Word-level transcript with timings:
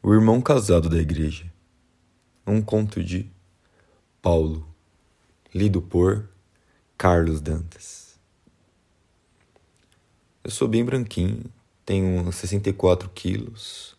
O 0.02 0.12
irmão 0.12 0.42
casado 0.42 0.88
da 0.88 0.98
igreja. 0.98 1.46
Um 2.44 2.60
conto 2.60 3.00
de 3.00 3.30
Paulo, 4.20 4.66
lido 5.54 5.80
por 5.80 6.28
Carlos 6.98 7.40
Dantas. 7.40 8.18
Eu 10.42 10.50
sou 10.50 10.66
bem 10.66 10.84
branquinho, 10.84 11.44
tenho 11.86 12.32
64 12.32 13.08
quilos, 13.10 13.94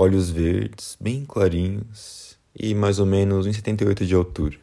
olhos 0.00 0.30
verdes, 0.30 0.96
bem 0.98 1.26
clarinhos 1.26 2.34
e 2.58 2.74
mais 2.74 2.98
ou 2.98 3.04
menos 3.04 3.46
1,78 3.46 4.06
de 4.06 4.14
altura. 4.14 4.56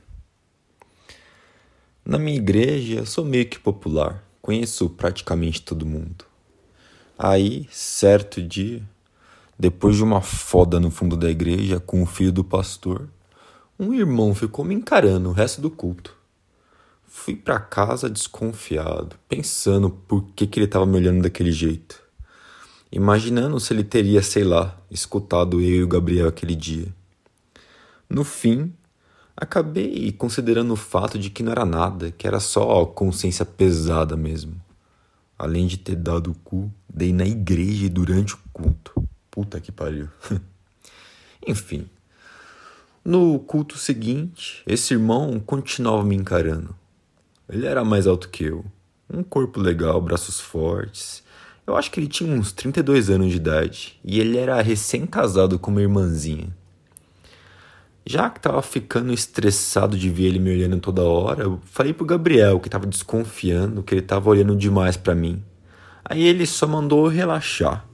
Na 2.03 2.17
minha 2.17 2.38
igreja, 2.38 3.05
sou 3.05 3.23
meio 3.23 3.47
que 3.47 3.59
popular, 3.59 4.23
conheço 4.41 4.89
praticamente 4.89 5.61
todo 5.61 5.85
mundo. 5.85 6.25
Aí, 7.16 7.67
certo 7.71 8.41
dia, 8.41 8.81
depois 9.59 9.95
de 9.95 10.03
uma 10.03 10.21
foda 10.21 10.80
no 10.80 10.89
fundo 10.89 11.16
da 11.16 11.30
igreja 11.30 11.80
com 11.80 12.02
o 12.02 12.08
filho 12.08 12.31
do 12.31 12.44
pastor, 12.44 13.08
um 13.77 13.94
irmão 13.94 14.33
ficou 14.33 14.66
me 14.66 14.73
encarando 14.73 15.30
o 15.30 15.33
resto 15.33 15.61
do 15.61 15.69
culto. 15.69 16.17
Fui 17.05 17.35
para 17.35 17.59
casa 17.59 18.09
desconfiado, 18.09 19.16
pensando 19.30 19.91
por 19.91 20.23
que, 20.35 20.47
que 20.47 20.58
ele 20.58 20.66
estava 20.66 20.85
me 20.88 20.97
olhando 20.97 21.22
daquele 21.22 21.52
jeito. 21.52 22.06
Imaginando 22.91 23.59
se 23.59 23.73
ele 23.73 23.83
teria, 23.83 24.21
sei 24.21 24.43
lá, 24.43 24.77
escutado 24.89 25.59
eu 25.59 25.67
e 25.67 25.83
o 25.83 25.87
Gabriel 25.87 26.27
aquele 26.27 26.55
dia. 26.55 26.87
No 28.09 28.23
fim, 28.23 28.73
acabei 29.35 30.11
considerando 30.13 30.71
o 30.71 30.77
fato 30.77 31.19
de 31.19 31.29
que 31.29 31.44
não 31.44 31.52
era 31.52 31.66
nada, 31.66 32.11
que 32.11 32.25
era 32.25 32.39
só 32.39 32.85
consciência 32.85 33.45
pesada 33.45 34.16
mesmo. 34.16 34.55
Além 35.38 35.67
de 35.67 35.77
ter 35.77 35.95
dado 35.95 36.31
o 36.31 36.35
cu, 36.35 36.71
dei 36.91 37.11
na 37.11 37.25
igreja 37.25 37.89
durante 37.89 38.33
o 38.33 38.39
culto. 38.53 39.07
Puta 39.29 39.59
que 39.59 39.72
pariu. 39.72 40.07
Enfim. 41.45 41.88
No 43.03 43.39
culto 43.39 43.77
seguinte, 43.77 44.63
esse 44.66 44.94
irmão 44.94 45.39
continuava 45.39 46.03
me 46.03 46.16
encarando. 46.16 46.75
Ele 47.47 47.66
era 47.66 47.85
mais 47.85 48.07
alto 48.07 48.29
que 48.29 48.45
eu. 48.45 48.66
Um 49.09 49.23
corpo 49.23 49.59
legal, 49.59 50.01
braços 50.01 50.39
fortes. 50.39 51.23
Eu 51.67 51.75
acho 51.75 51.91
que 51.91 51.99
ele 51.99 52.07
tinha 52.07 52.33
uns 52.33 52.53
32 52.53 53.09
anos 53.09 53.29
de 53.29 53.35
idade 53.35 53.99
e 54.03 54.19
ele 54.19 54.37
era 54.37 54.61
recém-casado 54.61 55.59
com 55.59 55.69
uma 55.69 55.81
irmãzinha. 55.81 56.47
Já 58.05 58.29
que 58.29 58.39
tava 58.39 58.61
ficando 58.61 59.13
estressado 59.13 59.97
de 59.97 60.09
ver 60.09 60.27
ele 60.27 60.39
me 60.39 60.49
olhando 60.49 60.79
toda 60.79 61.03
hora, 61.03 61.43
eu 61.43 61.59
falei 61.65 61.93
pro 61.93 62.05
Gabriel 62.05 62.59
que 62.61 62.69
tava 62.69 62.88
desconfiando, 62.88 63.83
que 63.83 63.93
ele 63.93 64.01
tava 64.01 64.29
olhando 64.29 64.55
demais 64.55 64.95
para 64.95 65.13
mim. 65.13 65.43
Aí 66.05 66.23
ele 66.23 66.45
só 66.45 66.65
mandou 66.65 67.07
relaxar 67.07 67.85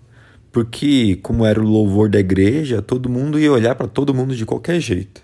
porque 0.53 1.15
como 1.23 1.43
era 1.43 1.59
o 1.59 1.67
louvor 1.67 2.07
da 2.07 2.19
igreja, 2.19 2.79
todo 2.79 3.09
mundo 3.09 3.39
ia 3.39 3.51
olhar 3.51 3.73
para 3.73 3.87
todo 3.87 4.13
mundo 4.13 4.35
de 4.35 4.45
qualquer 4.45 4.79
jeito. 4.79 5.23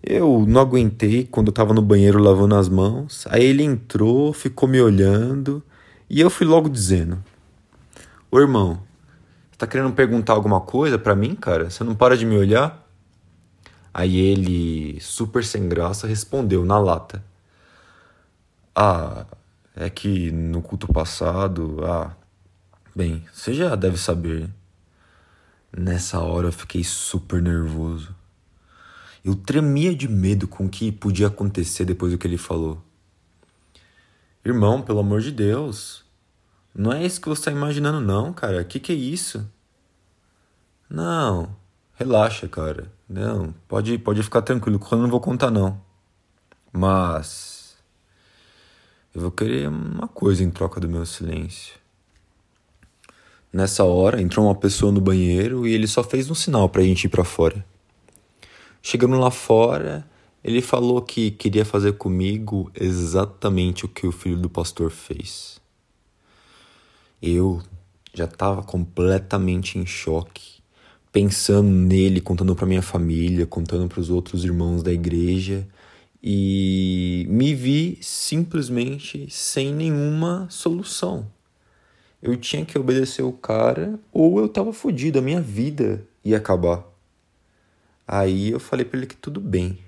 Eu 0.00 0.44
não 0.46 0.60
aguentei 0.60 1.24
quando 1.24 1.48
eu 1.48 1.50
estava 1.50 1.74
no 1.74 1.82
banheiro 1.82 2.22
lavando 2.22 2.54
as 2.54 2.68
mãos. 2.68 3.26
Aí 3.28 3.44
ele 3.44 3.64
entrou, 3.64 4.32
ficou 4.32 4.68
me 4.68 4.80
olhando 4.80 5.60
e 6.08 6.20
eu 6.20 6.30
fui 6.30 6.46
logo 6.46 6.68
dizendo: 6.68 7.22
"Ô 8.30 8.38
irmão, 8.40 8.82
você 9.50 9.58
tá 9.58 9.66
querendo 9.66 9.92
perguntar 9.92 10.34
alguma 10.34 10.60
coisa 10.60 10.98
para 10.98 11.14
mim, 11.14 11.34
cara? 11.34 11.70
Você 11.70 11.84
não 11.84 11.94
para 11.94 12.16
de 12.16 12.26
me 12.26 12.36
olhar?" 12.36 12.84
Aí 13.92 14.16
ele, 14.16 15.00
super 15.00 15.44
sem 15.44 15.68
graça, 15.68 16.06
respondeu 16.06 16.64
na 16.64 16.78
lata: 16.78 17.22
"Ah, 18.74 19.26
é 19.74 19.90
que 19.90 20.30
no 20.32 20.62
culto 20.62 20.92
passado, 20.92 21.80
ah, 21.84 22.14
Bem, 22.96 23.22
você 23.30 23.52
já 23.52 23.76
deve 23.76 23.98
saber. 23.98 24.48
Nessa 25.70 26.18
hora 26.18 26.48
eu 26.48 26.52
fiquei 26.52 26.82
super 26.82 27.42
nervoso. 27.42 28.16
Eu 29.22 29.34
tremia 29.34 29.94
de 29.94 30.08
medo 30.08 30.48
com 30.48 30.64
o 30.64 30.68
que 30.70 30.90
podia 30.90 31.26
acontecer 31.26 31.84
depois 31.84 32.10
do 32.10 32.16
que 32.16 32.26
ele 32.26 32.38
falou. 32.38 32.82
Irmão, 34.46 34.80
pelo 34.80 35.00
amor 35.00 35.20
de 35.20 35.32
Deus. 35.32 36.04
Não 36.72 36.92
é 36.92 37.04
isso 37.04 37.20
que 37.20 37.28
você 37.28 37.40
está 37.40 37.50
imaginando, 37.50 38.00
não, 38.00 38.32
cara. 38.32 38.62
Que 38.62 38.78
que 38.78 38.92
é 38.92 38.94
isso? 38.94 39.44
Não, 40.88 41.56
relaxa, 41.94 42.46
cara. 42.46 42.92
Não, 43.08 43.52
pode, 43.66 43.98
pode 43.98 44.22
ficar 44.22 44.42
tranquilo, 44.42 44.80
eu 44.92 44.98
não 44.98 45.10
vou 45.10 45.18
contar, 45.18 45.50
não. 45.50 45.80
Mas. 46.72 47.76
Eu 49.12 49.22
vou 49.22 49.32
querer 49.32 49.68
uma 49.68 50.06
coisa 50.06 50.44
em 50.44 50.50
troca 50.50 50.78
do 50.78 50.88
meu 50.88 51.04
silêncio. 51.04 51.74
Nessa 53.52 53.82
hora, 53.82 54.22
entrou 54.22 54.46
uma 54.46 54.54
pessoa 54.54 54.92
no 54.92 55.00
banheiro 55.00 55.66
e 55.66 55.74
ele 55.74 55.88
só 55.88 56.04
fez 56.04 56.30
um 56.30 56.36
sinal 56.36 56.68
para 56.68 56.82
a 56.82 56.84
gente 56.84 57.06
ir 57.06 57.08
para 57.08 57.24
fora. 57.24 57.66
Chegando 58.80 59.18
lá 59.18 59.32
fora, 59.32 60.06
ele 60.46 60.62
falou 60.62 61.02
que 61.02 61.30
queria 61.30 61.64
fazer 61.64 61.94
comigo 61.94 62.70
exatamente 62.74 63.84
o 63.84 63.88
que 63.88 64.06
o 64.06 64.12
filho 64.12 64.36
do 64.36 64.48
pastor 64.48 64.90
fez. 64.90 65.60
Eu 67.20 67.62
já 68.14 68.24
estava 68.24 68.62
completamente 68.62 69.78
em 69.78 69.84
choque, 69.84 70.60
pensando 71.10 71.68
nele, 71.68 72.20
contando 72.20 72.54
para 72.54 72.66
minha 72.66 72.82
família, 72.82 73.46
contando 73.46 73.88
para 73.88 74.00
os 74.00 74.10
outros 74.10 74.44
irmãos 74.44 74.82
da 74.82 74.92
igreja, 74.92 75.66
e 76.22 77.26
me 77.28 77.54
vi 77.54 77.98
simplesmente 78.00 79.26
sem 79.30 79.74
nenhuma 79.74 80.46
solução 80.50 81.26
eu 82.22 82.36
tinha 82.36 82.64
que 82.64 82.78
obedecer 82.78 83.22
o 83.22 83.32
cara 83.32 83.98
ou 84.12 84.40
eu 84.40 84.48
tava 84.48 84.72
fodido, 84.72 85.18
a 85.18 85.22
minha 85.22 85.40
vida 85.40 86.06
ia 86.24 86.36
acabar. 86.36 86.84
Aí 88.06 88.50
eu 88.50 88.60
falei 88.60 88.84
para 88.84 88.98
ele 88.98 89.06
que 89.06 89.16
tudo 89.16 89.40
bem. 89.40 89.78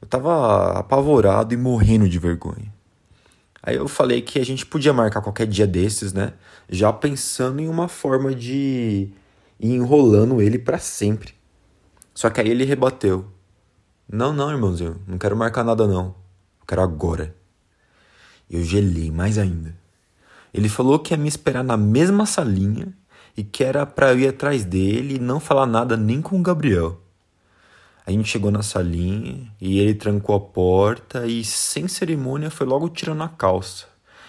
Eu 0.00 0.06
tava 0.08 0.78
apavorado 0.78 1.52
e 1.52 1.56
morrendo 1.56 2.08
de 2.08 2.18
vergonha. 2.18 2.72
Aí 3.62 3.76
eu 3.76 3.88
falei 3.88 4.22
que 4.22 4.38
a 4.38 4.44
gente 4.44 4.64
podia 4.64 4.92
marcar 4.92 5.20
qualquer 5.20 5.46
dia 5.46 5.66
desses, 5.66 6.12
né? 6.12 6.32
Já 6.68 6.92
pensando 6.92 7.60
em 7.60 7.68
uma 7.68 7.88
forma 7.88 8.34
de 8.34 9.10
ir 9.58 9.72
enrolando 9.72 10.40
ele 10.40 10.58
para 10.58 10.78
sempre. 10.78 11.34
Só 12.14 12.30
que 12.30 12.40
aí 12.40 12.48
ele 12.48 12.64
rebateu. 12.64 13.26
Não, 14.10 14.32
não, 14.32 14.50
irmãozinho, 14.50 15.00
não 15.06 15.18
quero 15.18 15.36
marcar 15.36 15.64
nada 15.64 15.86
não. 15.86 16.14
Eu 16.60 16.66
quero 16.66 16.82
agora. 16.82 17.34
Eu 18.50 18.62
gelei 18.62 19.10
mais 19.10 19.36
ainda. 19.36 19.76
Ele 20.54 20.68
falou 20.68 20.98
que 20.98 21.12
ia 21.12 21.18
me 21.18 21.28
esperar 21.28 21.62
na 21.62 21.76
mesma 21.76 22.24
salinha 22.24 22.94
e 23.36 23.44
que 23.44 23.62
era 23.62 23.84
para 23.84 24.12
eu 24.12 24.20
ir 24.20 24.28
atrás 24.28 24.64
dele 24.64 25.16
e 25.16 25.20
não 25.20 25.38
falar 25.38 25.66
nada 25.66 25.96
nem 25.96 26.22
com 26.22 26.38
o 26.38 26.42
Gabriel. 26.42 27.00
A 28.08 28.10
gente 28.10 28.30
chegou 28.30 28.50
na 28.50 28.62
salinha 28.62 29.52
e 29.60 29.78
ele 29.78 29.94
trancou 29.94 30.34
a 30.34 30.40
porta 30.40 31.26
e, 31.26 31.44
sem 31.44 31.86
cerimônia, 31.86 32.50
foi 32.50 32.66
logo 32.66 32.88
tirando 32.88 33.22
a 33.22 33.28
calça, 33.28 33.86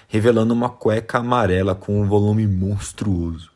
revelando 0.10 0.54
uma 0.54 0.68
cueca 0.68 1.20
amarela 1.20 1.74
com 1.74 2.02
um 2.02 2.06
volume 2.06 2.46
monstruoso. 2.46 3.50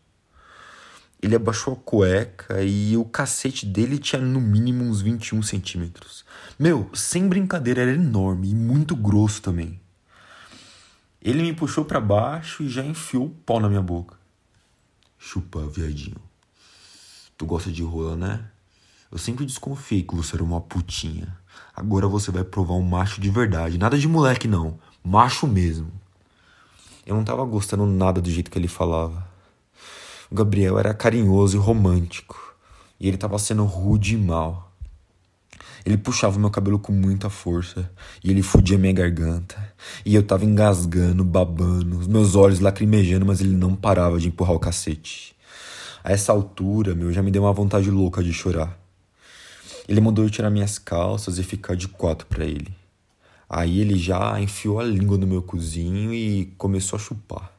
Ele 1.22 1.36
abaixou 1.36 1.74
a 1.74 1.76
cueca 1.76 2.64
e 2.64 2.96
o 2.96 3.04
cacete 3.04 3.66
dele 3.66 3.98
tinha 3.98 4.22
no 4.22 4.40
mínimo 4.40 4.86
uns 4.86 5.02
21 5.02 5.44
centímetros. 5.44 6.24
Meu, 6.58 6.90
sem 6.94 7.28
brincadeira, 7.28 7.82
era 7.82 7.92
enorme 7.92 8.50
e 8.52 8.56
muito 8.56 8.96
grosso 8.96 9.42
também. 9.42 9.78
Ele 11.22 11.42
me 11.42 11.52
puxou 11.52 11.84
para 11.84 12.00
baixo 12.00 12.64
e 12.64 12.70
já 12.70 12.82
enfiou 12.82 13.26
o 13.26 13.30
pau 13.30 13.60
na 13.60 13.68
minha 13.68 13.82
boca. 13.82 14.16
Chupa, 15.20 15.68
viadinho. 15.68 16.16
Tu 17.38 17.46
gosta 17.46 17.70
de 17.70 17.84
rola, 17.84 18.16
né? 18.16 18.53
Eu 19.14 19.20
sempre 19.20 19.46
desconfiei 19.46 20.02
que 20.02 20.16
você 20.16 20.36
era 20.36 20.44
uma 20.44 20.60
putinha. 20.60 21.38
Agora 21.76 22.08
você 22.08 22.32
vai 22.32 22.44
provar 22.44 22.74
um 22.74 22.82
macho 22.82 23.22
de 23.22 23.30
verdade. 23.30 23.78
Nada 23.78 23.96
de 23.96 24.08
moleque, 24.08 24.48
não. 24.48 24.80
Macho 25.04 25.46
mesmo. 25.46 25.92
Eu 27.06 27.16
não 27.16 27.24
tava 27.24 27.46
gostando 27.46 27.86
nada 27.86 28.20
do 28.20 28.32
jeito 28.32 28.50
que 28.50 28.58
ele 28.58 28.68
falava. 28.68 29.24
O 30.32 30.34
Gabriel 30.36 30.80
era 30.80 30.96
carinhoso 30.96 31.58
e 31.58 31.60
romântico. 31.60 32.56
E 33.00 33.08
ele 33.08 33.16
tava 33.16 33.38
sendo 33.38 33.64
rude 33.66 34.16
e 34.16 34.18
mal. 34.18 34.72
Ele 35.86 35.96
puxava 35.96 36.40
meu 36.40 36.50
cabelo 36.50 36.80
com 36.80 36.92
muita 36.92 37.30
força 37.30 37.92
e 38.24 38.32
ele 38.32 38.42
fudia 38.42 38.80
minha 38.80 38.94
garganta. 38.94 39.76
E 40.04 40.16
eu 40.16 40.24
tava 40.24 40.44
engasgando, 40.44 41.24
babando, 41.24 42.00
os 42.00 42.08
meus 42.08 42.34
olhos 42.34 42.60
lacrimejando, 42.60 43.28
mas 43.28 43.42
ele 43.42 43.56
não 43.56 43.76
parava 43.76 44.20
de 44.20 44.30
empurrar 44.30 44.56
o 44.56 44.60
cacete. 44.60 45.36
A 46.04 46.12
essa 46.12 46.32
altura, 46.32 46.96
meu, 46.96 47.14
já 47.14 47.22
me 47.22 47.30
deu 47.30 47.44
uma 47.44 47.54
vontade 47.54 47.92
louca 47.92 48.24
de 48.24 48.34
chorar. 48.34 48.82
Ele 49.88 50.02
mandou 50.02 50.24
eu 50.26 50.30
tirar 50.30 50.50
minhas 50.50 50.80
calças 50.80 51.38
e 51.38 51.44
ficar 51.44 51.76
de 51.76 51.88
quatro 51.88 52.26
para 52.28 52.46
ele. 52.46 52.74
Aí 53.50 53.80
ele 53.80 53.98
já 53.98 54.40
enfiou 54.40 54.80
a 54.80 54.84
língua 54.84 55.18
no 55.18 55.28
meu 55.28 55.42
cozinho 55.42 56.14
e 56.14 56.46
começou 56.58 56.98
a 56.98 57.00
chupar. 57.00 57.52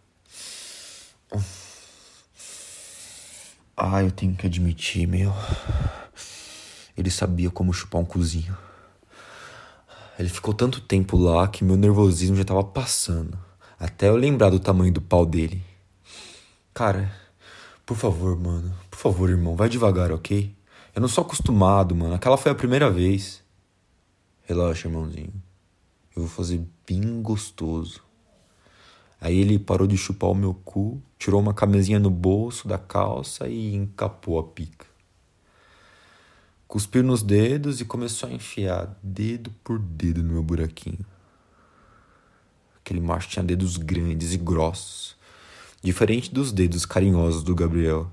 Ah, 3.76 4.02
eu 4.02 4.10
tenho 4.10 4.34
que 4.34 4.46
admitir, 4.46 5.06
meu. 5.06 5.32
Ele 6.96 7.10
sabia 7.10 7.50
como 7.50 7.72
chupar 7.72 8.00
um 8.00 8.04
cozinho. 8.04 8.56
Ele 10.18 10.28
ficou 10.28 10.54
tanto 10.54 10.80
tempo 10.80 11.16
lá 11.16 11.48
que 11.48 11.64
meu 11.64 11.76
nervosismo 11.76 12.36
já 12.36 12.44
tava 12.44 12.62
passando. 12.62 13.36
Até 13.78 14.08
eu 14.08 14.16
lembrar 14.16 14.50
do 14.50 14.60
tamanho 14.60 14.92
do 14.92 15.00
pau 15.00 15.26
dele. 15.26 15.60
Cara, 16.72 17.12
por 17.84 17.96
favor, 17.96 18.38
mano. 18.38 18.72
Por 18.88 18.98
favor, 18.98 19.28
irmão, 19.28 19.56
vai 19.56 19.68
devagar, 19.68 20.12
ok? 20.12 20.53
Eu 20.94 21.00
não 21.00 21.08
sou 21.08 21.24
acostumado, 21.24 21.94
mano. 21.94 22.14
Aquela 22.14 22.36
foi 22.36 22.52
a 22.52 22.54
primeira 22.54 22.88
vez. 22.88 23.42
Relaxa, 24.42 24.86
irmãozinho. 24.86 25.32
Eu 26.14 26.22
vou 26.22 26.28
fazer 26.28 26.64
bem 26.86 27.20
gostoso. 27.20 28.00
Aí 29.20 29.38
ele 29.38 29.58
parou 29.58 29.86
de 29.86 29.96
chupar 29.96 30.30
o 30.30 30.34
meu 30.34 30.54
cu, 30.54 31.02
tirou 31.18 31.40
uma 31.40 31.54
camisinha 31.54 31.98
no 31.98 32.10
bolso 32.10 32.68
da 32.68 32.78
calça 32.78 33.48
e 33.48 33.74
encapou 33.74 34.38
a 34.38 34.44
pica. 34.44 34.86
Cuspiu 36.68 37.02
nos 37.02 37.22
dedos 37.22 37.80
e 37.80 37.84
começou 37.84 38.28
a 38.28 38.32
enfiar 38.32 38.96
dedo 39.02 39.50
por 39.64 39.78
dedo 39.78 40.22
no 40.22 40.34
meu 40.34 40.42
buraquinho. 40.42 41.04
Aquele 42.78 43.00
macho 43.00 43.28
tinha 43.28 43.42
dedos 43.42 43.76
grandes 43.78 44.34
e 44.34 44.36
grossos, 44.36 45.16
diferente 45.82 46.32
dos 46.32 46.52
dedos 46.52 46.84
carinhosos 46.84 47.42
do 47.42 47.54
Gabriel. 47.54 48.12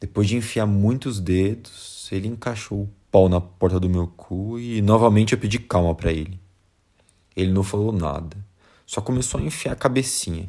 Depois 0.00 0.28
de 0.28 0.36
enfiar 0.36 0.66
muitos 0.66 1.20
dedos, 1.20 2.08
ele 2.12 2.28
encaixou 2.28 2.82
o 2.82 2.90
pau 3.10 3.28
na 3.28 3.40
porta 3.40 3.80
do 3.80 3.88
meu 3.88 4.06
cu 4.06 4.58
e 4.58 4.80
novamente 4.80 5.32
eu 5.32 5.38
pedi 5.38 5.58
calma 5.58 5.94
para 5.94 6.12
ele. 6.12 6.38
Ele 7.34 7.52
não 7.52 7.62
falou 7.62 7.92
nada, 7.92 8.36
só 8.86 9.00
começou 9.00 9.40
a 9.40 9.42
enfiar 9.42 9.72
a 9.72 9.76
cabecinha. 9.76 10.48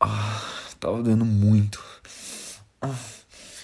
Ah, 0.00 0.42
tava 0.78 1.02
doendo 1.02 1.24
muito. 1.24 1.82
Ah. 2.80 2.94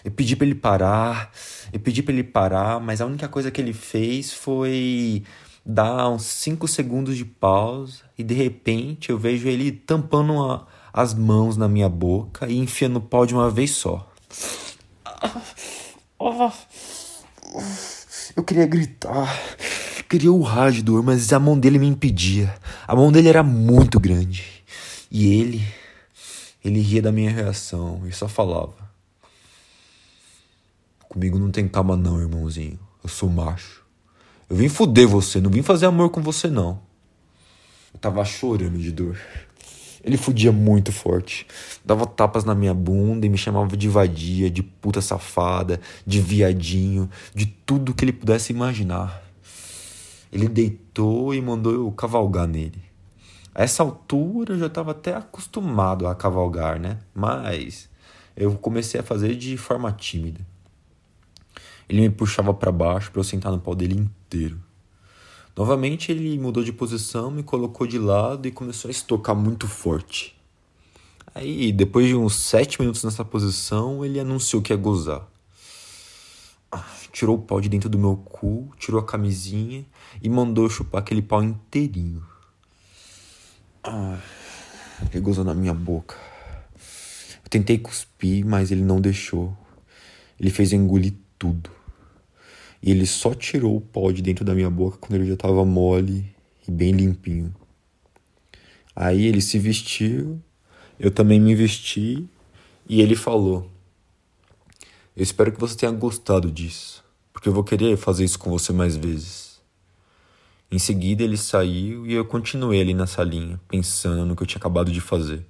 Eu 0.05 0.11
pedi 0.11 0.35
para 0.35 0.47
ele 0.47 0.55
parar, 0.55 1.31
eu 1.73 1.79
pedi 1.79 2.03
para 2.03 2.15
ele 2.15 2.25
parar, 2.25 2.81
mas 2.81 3.01
a 3.01 3.07
única 3.07 3.29
coisa 3.29 3.51
que 3.51 3.61
ele 3.61 3.73
fez 3.73 4.33
foi 4.33 5.23
dar 5.65 6.09
uns 6.09 6.23
5 6.23 6.67
segundos 6.67 7.17
de 7.17 7.25
pausa 7.25 8.03
e 8.17 8.25
de 8.25 8.35
repente 8.35 9.11
eu 9.11 9.19
vejo 9.19 9.47
ele 9.47 9.71
tampando 9.71 10.67
as 10.93 11.13
mãos 11.13 11.57
na 11.57 11.69
minha 11.69 11.89
boca 11.89 12.49
e 12.49 12.57
enfiando 12.57 12.97
o 12.97 13.03
pau 13.03 13.27
de 13.27 13.35
uma 13.35 13.51
vez 13.51 13.73
só. 13.73 14.11
Eu 18.37 18.45
queria 18.45 18.67
gritar, 18.67 19.39
queria 20.09 20.33
urrar 20.33 20.71
de 20.71 20.83
dor, 20.83 21.03
mas 21.03 21.33
a 21.33 21.39
mão 21.39 21.59
dele 21.59 21.79
me 21.79 21.87
impedia. 21.87 22.55
A 22.87 22.95
mão 22.95 23.11
dele 23.13 23.29
era 23.29 23.43
muito 23.43 23.99
grande. 24.01 24.45
E 25.11 25.27
ele, 25.27 25.67
ele 26.65 26.81
ria 26.81 27.03
da 27.03 27.13
minha 27.13 27.31
reação 27.31 28.03
e 28.07 28.13
só 28.13 28.29
falava: 28.29 28.75
Comigo 31.09 31.39
não 31.39 31.51
tem 31.51 31.67
cama 31.67 31.97
não, 31.97 32.21
irmãozinho. 32.21 32.79
Eu 33.03 33.09
sou 33.11 33.29
macho. 33.29 33.83
Eu 34.49 34.57
vim 34.57 34.69
fuder 34.69 35.07
você, 35.09 35.41
não 35.41 35.51
vim 35.51 35.63
fazer 35.63 35.87
amor 35.87 36.11
com 36.11 36.21
você 36.23 36.49
não. 36.49 36.81
Eu 37.93 38.01
tava 38.01 38.25
chorando 38.25 38.79
de 38.79 38.93
dor. 38.93 39.19
Ele 40.03 40.17
fudia 40.17 40.51
muito 40.51 40.93
forte. 40.93 41.47
Dava 41.85 42.07
tapas 42.07 42.45
na 42.45 42.55
minha 42.55 42.73
bunda 42.73 43.27
e 43.27 43.29
me 43.29 43.37
chamava 43.37 43.77
de 43.77 43.89
vadia, 43.89 44.51
de 44.51 44.63
puta 44.63 45.01
safada, 45.01 45.81
de 46.07 46.21
viadinho, 46.21 47.09
de 47.35 47.47
tudo 47.47 47.95
que 47.95 48.05
ele 48.05 48.13
pudesse 48.13 48.53
imaginar. 48.53 49.23
Ele 50.33 50.49
deitou 50.49 51.35
e 51.35 51.41
mandou 51.41 51.73
eu 51.73 51.91
cavalgar 51.93 52.47
nele. 52.47 52.83
A 53.55 53.63
essa 53.63 53.83
altura 53.83 54.55
eu 54.55 54.59
já 54.59 54.67
estava 54.67 54.93
até 54.93 55.15
acostumado 55.15 56.07
a 56.07 56.15
cavalgar, 56.15 56.79
né? 56.79 56.99
Mas 57.13 57.91
eu 58.37 58.55
comecei 58.55 59.01
a 59.01 59.03
fazer 59.03 59.35
de 59.35 59.57
forma 59.57 59.93
tímida. 59.93 60.41
Ele 61.89 62.03
me 62.03 62.11
puxava 62.11 62.55
para 62.55 62.71
baixo 62.71 63.11
para 63.11 63.21
eu 63.21 63.25
sentar 63.25 63.51
no 63.51 63.59
pau 63.59 63.75
dele 63.75 63.97
inteiro. 63.99 64.61
Novamente 65.57 66.13
ele 66.13 66.39
mudou 66.39 66.63
de 66.63 66.73
posição, 66.73 67.31
me 67.31 67.43
colocou 67.43 67.87
de 67.87 67.99
lado 67.99 68.47
e 68.47 68.51
começou 68.51 68.89
a 68.89 68.93
estocar 68.93 69.35
muito 69.37 69.67
forte. 69.67 70.37
Aí, 71.35 71.73
depois 71.73 72.07
de 72.07 72.15
uns 72.17 72.37
sete 72.37 72.81
minutos 72.81 73.05
nessa 73.05 73.25
posição, 73.25 74.05
ele 74.05 74.19
anunciou 74.19 74.63
que 74.63 74.73
ia 74.73 74.77
gozar. 74.77 75.27
Ah, 76.73 76.85
tirou 77.13 77.37
o 77.37 77.43
pau 77.43 77.61
de 77.61 77.69
dentro 77.69 77.89
do 77.89 77.99
meu 77.99 78.17
cu, 78.17 78.71
tirou 78.79 79.01
a 79.01 79.05
camisinha 79.05 79.85
e 80.23 80.29
mandou 80.29 80.69
chupar 80.69 81.03
aquele 81.03 81.23
pau 81.23 81.43
inteirinho. 81.43 82.23
Ah, 83.83 84.19
ele 85.11 85.21
gozou 85.21 85.45
na 85.45 85.55
minha 85.55 85.75
boca. 85.75 86.17
Eu 87.45 87.49
tentei 87.49 87.79
cuspir, 87.79 88.45
mas 88.45 88.71
ele 88.71 88.83
não 88.83 89.01
deixou. 89.01 89.57
Ele 90.39 90.51
fez 90.51 90.73
eu 90.73 90.79
engolir 90.79 91.15
tudo. 91.39 91.80
E 92.83 92.91
ele 92.91 93.07
só 93.07 93.35
tirou 93.35 93.77
o 93.77 93.81
pó 93.81 94.11
de 94.11 94.23
dentro 94.23 94.45
da 94.45 94.55
minha 94.55 94.71
boca 94.71 94.97
quando 94.99 95.15
ele 95.17 95.27
já 95.27 95.35
estava 95.35 95.65
mole 95.65 96.25
e 96.67 96.71
bem 96.71 96.93
limpinho. 96.93 97.55
Aí 98.95 99.27
ele 99.27 99.41
se 99.41 99.59
vestiu, 99.59 100.41
eu 100.99 101.11
também 101.11 101.41
me 101.41 101.55
vesti 101.55 102.27
e 102.89 103.01
ele 103.01 103.15
falou: 103.15 103.71
Eu 105.17 105.23
espero 105.23 105.53
que 105.53 105.61
você 105.61 105.77
tenha 105.77 105.93
gostado 105.93 106.51
disso, 106.51 107.05
porque 107.33 107.49
eu 107.49 107.53
vou 107.53 107.65
querer 107.65 107.97
fazer 107.97 108.25
isso 108.25 108.39
com 108.39 108.51
você 108.51 108.73
mais 108.73 108.97
vezes. 108.97 109.61
Em 110.71 110.79
seguida 110.79 111.25
ele 111.25 111.37
saiu 111.37 112.07
e 112.07 112.15
eu 112.15 112.25
continuei 112.25 112.81
ali 112.81 112.95
na 112.95 113.07
salinha, 113.07 113.61
pensando 113.69 114.25
no 114.25 114.37
que 114.37 114.43
eu 114.43 114.47
tinha 114.47 114.59
acabado 114.59 114.93
de 114.93 115.01
fazer. 115.01 115.45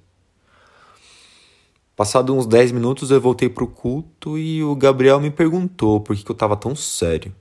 Passado 2.01 2.35
uns 2.35 2.47
10 2.47 2.71
minutos 2.71 3.11
eu 3.11 3.21
voltei 3.21 3.47
pro 3.47 3.67
culto 3.67 4.35
e 4.35 4.63
o 4.63 4.75
Gabriel 4.75 5.19
me 5.19 5.29
perguntou 5.29 6.01
por 6.01 6.15
que, 6.15 6.23
que 6.23 6.31
eu 6.31 6.33
estava 6.33 6.57
tão 6.57 6.75
sério. 6.75 7.31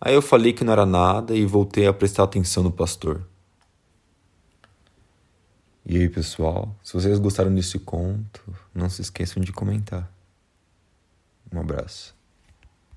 Aí 0.00 0.14
eu 0.14 0.22
falei 0.22 0.54
que 0.54 0.64
não 0.64 0.72
era 0.72 0.86
nada 0.86 1.36
e 1.36 1.44
voltei 1.44 1.86
a 1.86 1.92
prestar 1.92 2.22
atenção 2.22 2.62
no 2.62 2.72
pastor. 2.72 3.20
E 5.84 5.98
aí, 5.98 6.08
pessoal, 6.08 6.74
se 6.82 6.94
vocês 6.94 7.18
gostaram 7.18 7.54
desse 7.54 7.78
conto, 7.78 8.40
não 8.74 8.88
se 8.88 9.02
esqueçam 9.02 9.42
de 9.42 9.52
comentar. 9.52 10.10
Um 11.52 11.60
abraço. 11.60 12.13